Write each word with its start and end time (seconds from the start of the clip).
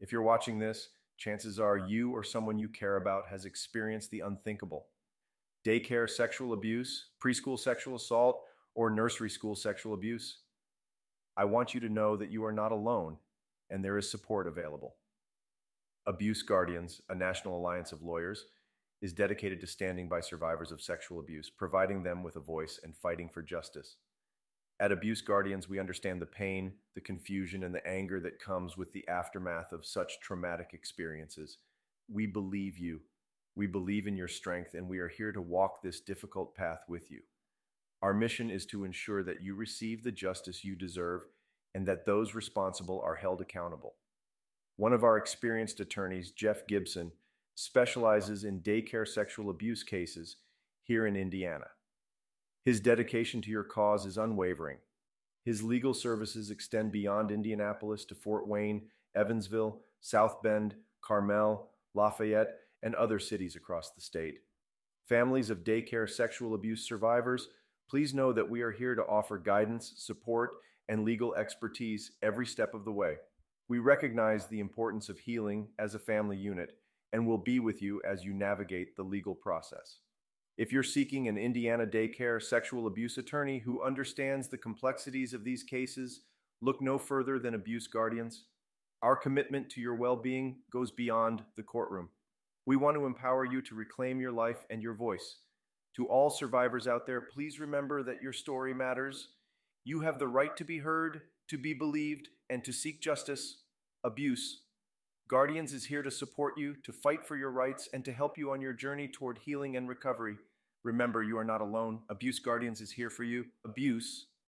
If 0.00 0.12
you're 0.12 0.22
watching 0.22 0.58
this, 0.58 0.90
chances 1.16 1.58
are 1.58 1.78
you 1.78 2.12
or 2.12 2.22
someone 2.22 2.58
you 2.58 2.68
care 2.68 2.96
about 2.96 3.28
has 3.28 3.44
experienced 3.44 4.10
the 4.10 4.20
unthinkable. 4.20 4.86
Daycare 5.64 6.08
sexual 6.08 6.52
abuse, 6.52 7.06
preschool 7.22 7.58
sexual 7.58 7.96
assault, 7.96 8.42
or 8.74 8.90
nursery 8.90 9.30
school 9.30 9.56
sexual 9.56 9.94
abuse. 9.94 10.38
I 11.36 11.44
want 11.44 11.74
you 11.74 11.80
to 11.80 11.88
know 11.88 12.16
that 12.16 12.30
you 12.30 12.44
are 12.44 12.52
not 12.52 12.72
alone 12.72 13.16
and 13.70 13.84
there 13.84 13.98
is 13.98 14.10
support 14.10 14.46
available. 14.46 14.96
Abuse 16.06 16.42
Guardians, 16.42 17.00
a 17.08 17.14
national 17.14 17.58
alliance 17.58 17.90
of 17.90 18.02
lawyers, 18.02 18.44
is 19.02 19.12
dedicated 19.12 19.60
to 19.60 19.66
standing 19.66 20.08
by 20.08 20.20
survivors 20.20 20.70
of 20.70 20.80
sexual 20.80 21.18
abuse, 21.18 21.50
providing 21.50 22.02
them 22.02 22.22
with 22.22 22.36
a 22.36 22.40
voice 22.40 22.78
and 22.84 22.96
fighting 22.96 23.28
for 23.28 23.42
justice. 23.42 23.96
At 24.78 24.92
Abuse 24.92 25.22
Guardians, 25.22 25.68
we 25.68 25.80
understand 25.80 26.20
the 26.20 26.26
pain, 26.26 26.74
the 26.94 27.00
confusion, 27.00 27.64
and 27.64 27.74
the 27.74 27.86
anger 27.86 28.20
that 28.20 28.38
comes 28.38 28.76
with 28.76 28.92
the 28.92 29.08
aftermath 29.08 29.72
of 29.72 29.86
such 29.86 30.20
traumatic 30.20 30.70
experiences. 30.74 31.58
We 32.12 32.26
believe 32.26 32.78
you. 32.78 33.00
We 33.54 33.66
believe 33.66 34.06
in 34.06 34.18
your 34.18 34.28
strength, 34.28 34.74
and 34.74 34.86
we 34.86 34.98
are 34.98 35.08
here 35.08 35.32
to 35.32 35.40
walk 35.40 35.82
this 35.82 36.00
difficult 36.00 36.54
path 36.54 36.80
with 36.88 37.10
you. 37.10 37.22
Our 38.02 38.12
mission 38.12 38.50
is 38.50 38.66
to 38.66 38.84
ensure 38.84 39.22
that 39.22 39.42
you 39.42 39.54
receive 39.54 40.04
the 40.04 40.12
justice 40.12 40.62
you 40.62 40.76
deserve 40.76 41.22
and 41.74 41.86
that 41.86 42.04
those 42.04 42.34
responsible 42.34 43.00
are 43.02 43.14
held 43.14 43.40
accountable. 43.40 43.94
One 44.76 44.92
of 44.92 45.04
our 45.04 45.16
experienced 45.16 45.80
attorneys, 45.80 46.32
Jeff 46.32 46.66
Gibson, 46.66 47.12
specializes 47.54 48.44
in 48.44 48.60
daycare 48.60 49.08
sexual 49.08 49.48
abuse 49.48 49.82
cases 49.82 50.36
here 50.82 51.06
in 51.06 51.16
Indiana. 51.16 51.66
His 52.66 52.80
dedication 52.80 53.40
to 53.42 53.50
your 53.50 53.62
cause 53.62 54.06
is 54.06 54.18
unwavering. 54.18 54.78
His 55.44 55.62
legal 55.62 55.94
services 55.94 56.50
extend 56.50 56.90
beyond 56.90 57.30
Indianapolis 57.30 58.04
to 58.06 58.16
Fort 58.16 58.48
Wayne, 58.48 58.88
Evansville, 59.14 59.82
South 60.00 60.42
Bend, 60.42 60.74
Carmel, 61.00 61.70
Lafayette, 61.94 62.58
and 62.82 62.96
other 62.96 63.20
cities 63.20 63.54
across 63.54 63.92
the 63.92 64.00
state. 64.00 64.40
Families 65.08 65.48
of 65.48 65.62
daycare 65.62 66.10
sexual 66.10 66.56
abuse 66.56 66.84
survivors, 66.84 67.50
please 67.88 68.12
know 68.12 68.32
that 68.32 68.50
we 68.50 68.62
are 68.62 68.72
here 68.72 68.96
to 68.96 69.06
offer 69.06 69.38
guidance, 69.38 69.92
support, 69.96 70.50
and 70.88 71.04
legal 71.04 71.36
expertise 71.36 72.10
every 72.20 72.46
step 72.46 72.74
of 72.74 72.84
the 72.84 72.90
way. 72.90 73.14
We 73.68 73.78
recognize 73.78 74.48
the 74.48 74.58
importance 74.58 75.08
of 75.08 75.20
healing 75.20 75.68
as 75.78 75.94
a 75.94 76.00
family 76.00 76.36
unit 76.36 76.76
and 77.12 77.28
will 77.28 77.38
be 77.38 77.60
with 77.60 77.80
you 77.80 78.02
as 78.04 78.24
you 78.24 78.34
navigate 78.34 78.96
the 78.96 79.04
legal 79.04 79.36
process. 79.36 80.00
If 80.58 80.72
you're 80.72 80.82
seeking 80.82 81.28
an 81.28 81.36
Indiana 81.36 81.84
daycare 81.86 82.42
sexual 82.42 82.86
abuse 82.86 83.18
attorney 83.18 83.58
who 83.58 83.82
understands 83.82 84.48
the 84.48 84.56
complexities 84.56 85.34
of 85.34 85.44
these 85.44 85.62
cases, 85.62 86.22
look 86.62 86.80
no 86.80 86.96
further 86.96 87.38
than 87.38 87.54
Abuse 87.54 87.86
Guardians. 87.86 88.44
Our 89.02 89.16
commitment 89.16 89.68
to 89.70 89.82
your 89.82 89.94
well 89.94 90.16
being 90.16 90.60
goes 90.72 90.90
beyond 90.90 91.42
the 91.56 91.62
courtroom. 91.62 92.08
We 92.64 92.76
want 92.76 92.96
to 92.96 93.04
empower 93.04 93.44
you 93.44 93.60
to 93.62 93.74
reclaim 93.74 94.18
your 94.18 94.32
life 94.32 94.64
and 94.70 94.82
your 94.82 94.94
voice. 94.94 95.40
To 95.96 96.06
all 96.06 96.30
survivors 96.30 96.88
out 96.88 97.06
there, 97.06 97.20
please 97.20 97.60
remember 97.60 98.02
that 98.04 98.22
your 98.22 98.32
story 98.32 98.72
matters. 98.72 99.28
You 99.84 100.00
have 100.00 100.18
the 100.18 100.28
right 100.28 100.56
to 100.56 100.64
be 100.64 100.78
heard, 100.78 101.20
to 101.48 101.58
be 101.58 101.74
believed, 101.74 102.28
and 102.48 102.64
to 102.64 102.72
seek 102.72 103.02
justice. 103.02 103.58
Abuse 104.04 104.62
Guardians 105.28 105.72
is 105.72 105.84
here 105.84 106.04
to 106.04 106.10
support 106.10 106.56
you, 106.56 106.76
to 106.84 106.92
fight 106.92 107.26
for 107.26 107.36
your 107.36 107.50
rights, 107.50 107.88
and 107.92 108.04
to 108.04 108.12
help 108.12 108.38
you 108.38 108.52
on 108.52 108.60
your 108.60 108.72
journey 108.72 109.08
toward 109.08 109.38
healing 109.38 109.76
and 109.76 109.88
recovery. 109.88 110.36
Remember, 110.84 111.20
you 111.20 111.36
are 111.36 111.44
not 111.44 111.60
alone. 111.60 111.98
Abuse 112.08 112.38
Guardians 112.38 112.80
is 112.80 112.92
here 112.92 113.10
for 113.10 113.24
you. 113.24 113.44
Abuse 113.64 114.26